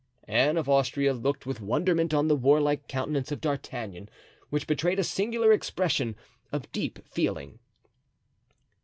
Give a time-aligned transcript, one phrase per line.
[0.27, 4.09] Anne of Austria looked with wonderment on the warlike countenance of D'Artagnan,
[4.49, 6.15] which betrayed a singular expression
[6.51, 7.59] of deep feeling.